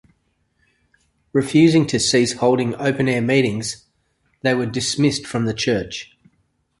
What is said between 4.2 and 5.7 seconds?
they were dismissed from the